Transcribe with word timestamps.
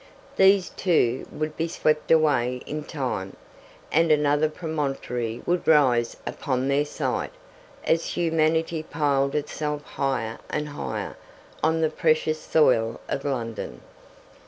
These, 0.35 0.69
too, 0.71 1.27
would 1.31 1.55
be 1.55 1.67
swept 1.67 2.09
away 2.09 2.63
in 2.65 2.85
time, 2.85 3.35
and 3.91 4.11
another 4.11 4.49
promontory 4.49 5.43
would 5.45 5.67
rise 5.67 6.17
upon 6.25 6.67
their 6.69 6.85
site, 6.85 7.29
as 7.83 8.15
humanity 8.17 8.81
piled 8.81 9.35
itself 9.35 9.83
higher 9.83 10.39
and 10.49 10.69
higher 10.69 11.17
on 11.63 11.81
the 11.81 11.89
precious 11.91 12.39
soil 12.39 12.99
of 13.09 13.23
London. 13.23 13.81